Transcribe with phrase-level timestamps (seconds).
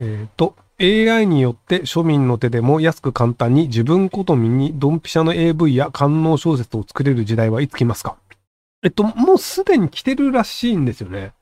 [0.00, 8.16] えっ、と、AI によって庶民の手でも安く簡単に自分好みにドンピシャの AV や官能小説を作れる時代はいつ来ますか？
[8.82, 11.32] えっと、もうすでに来てるらしいんですよね。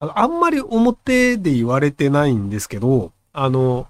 [0.00, 3.88] ああんまり表で言われてないんですけど、あの、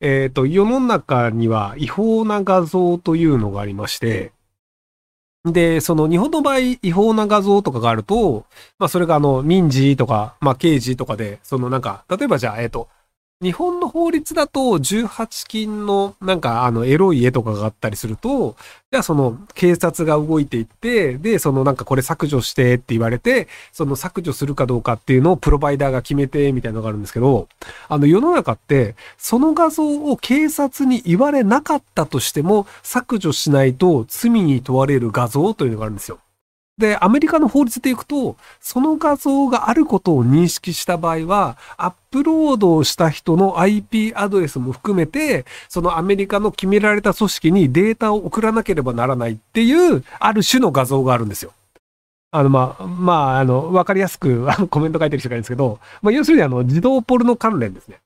[0.00, 4.32] えっ、と、世の中には違法な画像というのがありまして、
[5.44, 8.46] で、その日本の場合違法な画像とかがあると、
[8.78, 12.88] まあそれがあの民事とか、まあ刑事とかで、そのなんか、例えばじゃあ、えっ、と、
[13.44, 18.56] 日本の法律だと18金のなんかあのエロい絵とかがあったりすると、
[18.90, 27.48] じゃあその警察が動いていって、で、そのなんかこれ削除してって言われて、その削除するかどうかっていうのをプロバイダーが決めてみたいなのがあるんですけど、
[27.88, 36.18] あの世の中ってその画像を警察に言われなかったとしても削除しないと罪に問われる画像というのがあるんですよ。
[36.76, 51.52] で、アメリカの法律でいくと、その画像があることを認識した場合は、アップロードをした人の IP アドレスも含めて、そのアメリカの決められた組織にデータを送らなければならないっていう、ある種の画像があるんですよ。
[52.32, 58.00] あの、まあ、まあ、あの、わかりやすくコメント書いてる人がいるんですけど、まあ、要するにあの、自動ポルノ関連ですね。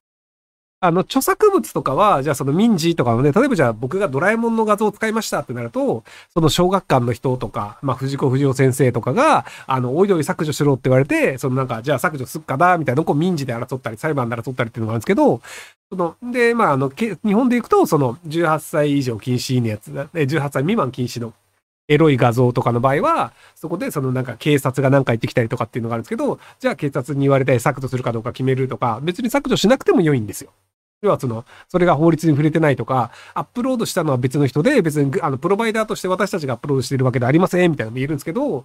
[0.80, 15.40] あの、著作物とかは、じゃあその民事とかのね、例えばじゃあ僕がドラえもんの画像を使いましたってなると、その小学館の人とか、まあ藤子不二雄先生とかが、あの、おいおい削除しろって言われて、そのなんか、じゃあ削除すっかな、みたいなのをこう民事で争ったり、裁判で争ったりっていうのがあるんですけど、
[15.90, 21.32] その、で、まああの、日本でいくと、その18歳以上禁止のやつだ、18歳未満禁止の
[21.88, 30.52] エロい画像とかの場合は、そこでそのなんか警察が何か言ってきたりとかっていうのがあるんですけど、じゃあ警察に言われて削除するかどうか決めるとか、別に削除しなくても良いんですよ。
[31.02, 38.64] 要はその、それが法律に触れてないとか、アップロードしたのは別の人で、別にあのプロバイダーとして私たちがアップロードしてるわけではありませんみたいなのも言えるんですけど、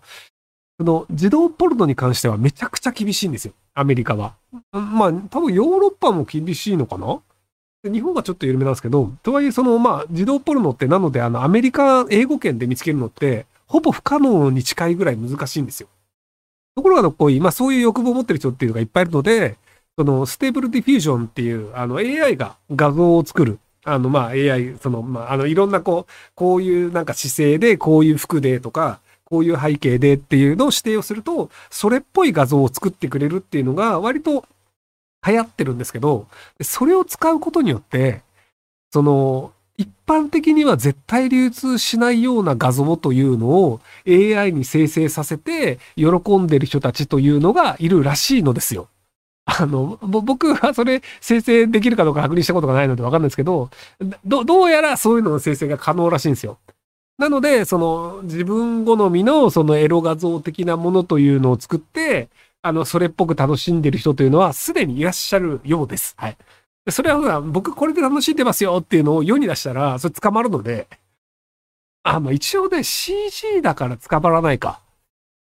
[0.80, 3.54] その児童ポルノに関してはめちゃくちゃ厳しいんですよ。
[3.76, 4.34] アメリカは。
[4.72, 7.20] まあ、多分ヨーロッパも厳しいのかな？
[7.86, 15.90] 日本はちょっと緩めなんですけど、とはいえその、まあ、児童ポルノってなので、あの、アメリカ英語圏で見つけるのって、ほぼ不可能に近いぐらい難しいんですよ。
[16.76, 19.58] ところが、こういう、まあ、そういう欲望を持ってる人っていうのがいっぱいいるので、
[19.98, 23.60] その、 Stable Diffusion っていう、あの、AI が画像を作る。
[23.86, 34.46] あの、まあ、AI、その、まあ、あの、いろんな、こう、こういうなんか姿勢で、こういう服でとか、こういう背景でっていうのを指定をすると、それっぽい画像を作ってくれるっていうのが、割と
[35.26, 36.28] 流行ってるんですけど、
[36.62, 38.22] それを使うことによって、
[38.92, 48.88] その、一般的には絶対流通しないような画像というのを AI に生成させて喜んでる人たちというのがいるらしいのですよ。
[49.46, 53.70] あの、僕はそれ生成できるかどうか確認したことがないのでわかんないですけど、
[54.26, 56.60] ど、どうやらそういうのの生成が可能らしいんですよ。
[57.18, 62.30] なので、その自分好みのそのエロ画像的なものというのを作って、
[62.62, 66.16] あの、それっぽく楽しんでる人というのはすでにいらっしゃるようです。
[66.18, 66.38] はい。
[66.90, 70.88] それは、僕これで楽しんでますよっていうのを世に出したら、それ捕まるので、
[72.04, 74.80] あ、まあ一応ね、CG だから捕まらないか。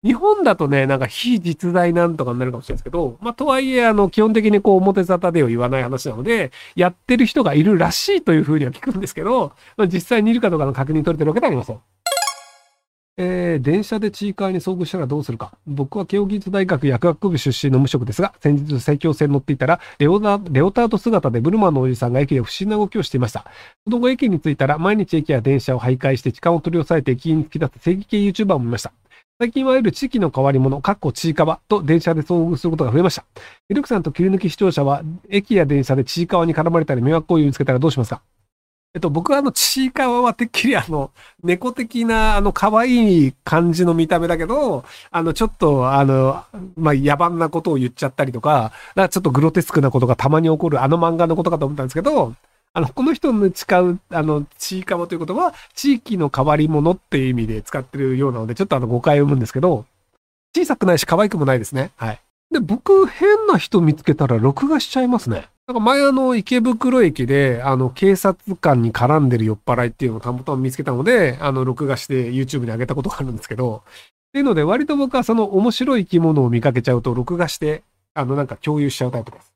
[0.01, 11.79] 日本だとね、なんか非実在なんとかになるかもしれないですけど、まあとはいえ、あの、基本的にこう表沙汰でを言わない話なので、やってる人がいるらしいというふうには聞くんですけど、まあ実際にいるかどうかの確認取れてるわけではありません。
[13.21, 15.51] えー、電車でチーカーに遭遇したらどうするか。
[15.67, 23.43] 僕は慶應義塾大学薬学部出身の無職ですが、先日埼京線に乗っていたらレオタ、レオタード姿でブルマのおじさんが駅で不審な動きをしていました。
[23.83, 28.93] その後駅に着いたら、毎日駅や電車を徘徊して時間を取り押さえて駅員に突き出す正義系 YouTuber もいました。
[29.41, 33.23] 最近はいわゆる地域の変わり者、かっこちいかわと電車で遭遇することが増えました。
[33.69, 38.21] ミルクさんと切り抜き視聴者は、駅や電車でちいかわに絡まれたり迷惑行為を見つけたらどうしますか？
[38.93, 41.11] えっと、僕はあの、ちいかわはてっきりあの、
[41.41, 46.43] 猫的な、あの、可愛い感じの見た目だけど、あの、ちょっと、あの、
[46.75, 52.33] まあ、野蛮なことを言っちゃったりとか、なんかちょっとグロテスクなことがたまに起こるあの漫画のことかと思ったんですけど、
[52.73, 59.85] あの、この人の誓う、あの、ちいかわということは、地域の変わり者っていう意味で使ってるようなので、ちょっとあの、誤解を生むんですけど、
[60.55, 61.91] 小さくないし可愛くもないですね。
[61.95, 62.19] はい。
[62.51, 65.47] で、僕、変な人見つけたら録画しちゃいますね。
[65.67, 73.91] なんか前あの、池袋駅で、あの、警察官に絡んでる酔っ払いっていうのをたまたま見つけたので、あの、録画して YouTube に上げたことがあるんですけど、っ
[74.31, 77.83] ていうので、割と僕はその面白い生き物を見かけちゃうと、録画して、
[78.13, 79.51] あの、なんか共有しちゃうタイプです。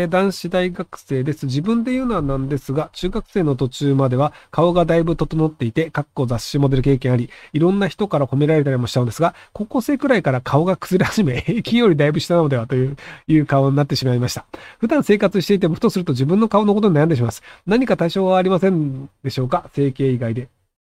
[0.00, 1.46] え男子大学生です。
[1.46, 12.96] 自分で言うのはなんですが、中学生の途中までは顔がだいぶ整っていて、かっこ雑誌モデル経験あり、いろんな人から褒められたりもしたのですが、高校生くらいから顔が崩れ始め、 平均よりだいぶ下なのではという、
[13.26, 14.46] いう顔になってしまいました。
[14.78, 17.42] 普段生活していてもふとすると自分の顔のことに悩んでしまいます。
[17.66, 19.68] 何か対象はありませんでしょうか？
[19.74, 20.42] 整形以外で。
[20.42, 20.48] ど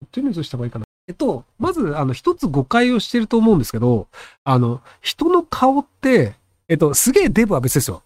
[0.07, 0.85] っちに移した方がいいかな。
[1.07, 4.07] えっと、まず、あの、一つ誤解をしてると思うんですけど、
[4.43, 6.33] あの、人の顔って、
[6.67, 8.01] えっと、すげえデブは別ですよ。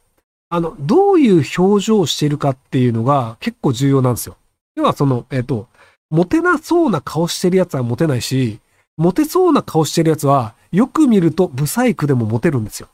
[0.49, 4.35] あの、どういう表情をしているかっていうのが結構重要なんですよ。
[4.75, 5.67] 要はその、えっ、と、
[6.09, 8.59] モテなそうな顔してるやつはモテないし、
[8.97, 12.89] モテそうな顔してるやつは、よく見るとブサイクでもモテるんですよ。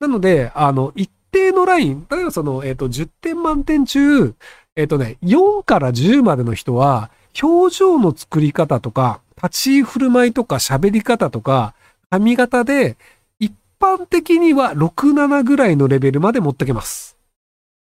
[0.00, 4.34] なので、あの、一定のライン、例えばその、えっ、と、10点満点中、
[4.74, 7.10] えっ、とね、4から10までの人は、
[7.40, 11.74] 表情の作り方とか、立ち振る舞いとか喋り方とか、
[12.10, 12.96] 髪型で、
[13.78, 17.16] 般的には6、7ぐらいのレベルまで持ってけます。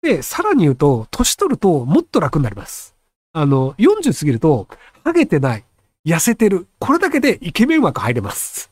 [0.03, 2.95] で、さらに言うと、年取るともっと楽になります。
[3.33, 4.69] あの、40過ぎると、
[5.03, 5.65] ハゲてない、
[6.07, 8.71] 痩せてる、これだけでイケメン枠入れます。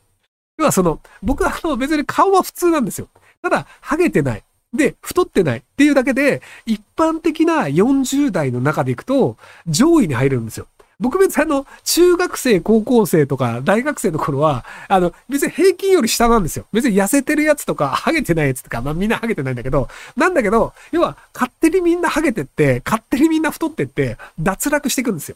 [0.57, 3.07] 要はその、僕はあの別に顔は普通なんですよ。
[3.41, 4.43] ただ、ハゲてない。
[4.73, 9.37] で、太ってないっていうだけで、一般的な40代の中でいくと、
[9.67, 10.67] 上位に入れるんですよ。
[11.03, 16.65] 僕別にあの、中学生、高校生とか大学生の頃は、あの、別に平均より下なんですよ。
[16.71, 25.35] 別に痩せてるやつとか、ハゲてないやつとか、まあみんなハゲてないんだけど、なんだけど、要は、勝手にみんなハゲてって、勝手にみんな太ってって、脱落していくんですよ。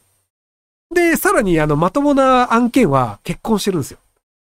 [0.96, 3.98] で、さらにあの、まともな案件は結婚してるんですよ。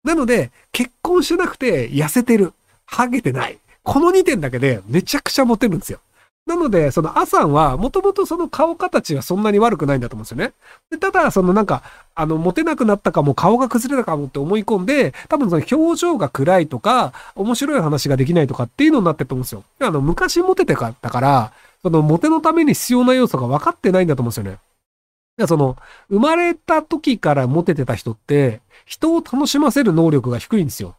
[0.03, 2.53] なので、結婚してなくて痩せてる。
[2.85, 3.57] ハゲてない。
[3.81, 5.99] この2点だけでめちゃくちゃモテるんですよ。
[6.47, 10.53] なので、そのアさんは、もともとその顔形はそんなに悪くないんだと思うんですよね。
[10.89, 11.83] でただ、そのなんか、
[12.15, 19.63] あの、モテなくなったかも、顔が崩れたかもって思い込んで、多分その表情が暗いとか、面白い話ができないとかっていうのになってると思うんですよ。
[19.81, 21.51] あの、昔モテてかったから、
[21.83, 25.47] そのモテのために必要な要素が分かってないんだと思うんですよね。
[25.47, 25.75] その、
[26.09, 30.95] 生まれた時からモテてた人って、人を楽しませる能力が低いんですよ。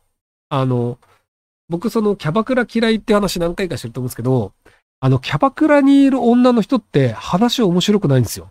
[0.51, 0.99] あの、
[1.69, 4.53] 僕そのキャバクラ嫌いって話何回かしてると思うんですけど、
[5.01, 8.51] あの、キャバクラにいる女の人って話面白くないんですよ。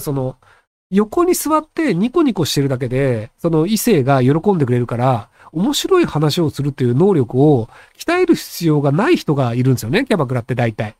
[0.00, 0.36] その、
[0.90, 10.96] 横に座ってニコニコしてるだけで、その異性が喜んでくれるから、面白い話をするっていう能力を鍛える必要がない人がいるんですよね、キャバクラって大体。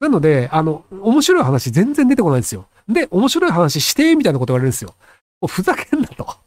[0.00, 2.66] なので、あの、面白い話全然出てこないんですよ。
[2.88, 4.94] で、面白い話して、みたいなこと言われるんですよ。
[5.46, 6.39] ふざけんなと。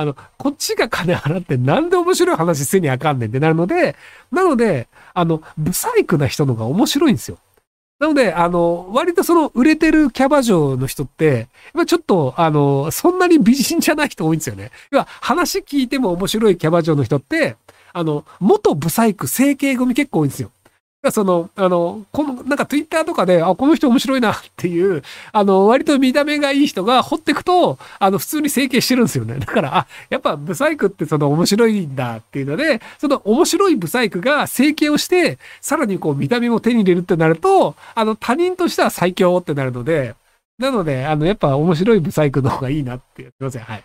[0.00, 3.96] あの、こっちが金払ってなんで面白い話せにあかんねんってなるので、
[4.32, 7.36] なので、あの、ブサイクな人のが面白いんですよ。
[7.98, 14.70] なので、あの、割とその売れてるキャバ嬢の人って、今ちょっと、あの、そんなに美人じゃない人多いんですよね。
[14.90, 17.56] 要は、話聞いても面白いキャバ嬢の人って、
[17.92, 20.50] あの、元ブサイク、整形組結構多いんですよ。
[21.10, 25.02] その、あの、この、なんかツイッターとかで、あ、この人面白いなっていう、
[25.32, 29.38] あの、割と見た目がいい人が掘ってくと、あの、普通に整形してるんですよね。
[29.38, 40.14] だから、あ、やっぱブサイクってその面白いんだっていうので、その面白いブサイクが整形をして、さらにこう見た目も手に入れるってなると、あの、他人としては最強ってなるので、
[40.58, 43.62] なので、あの、やっぱ面白いブサイクの方がいいなって、すいません。
[43.62, 43.84] はい。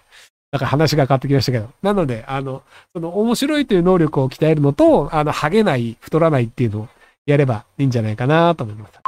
[0.52, 1.70] なんか話が変わってきましたけど。
[1.82, 2.64] なので、あの、
[2.94, 6.88] その面白いという能力を鍛えるのと、あの、ハゲない、太らないっていうのを
[7.25, 9.05] やればいいんじゃないかなと思います。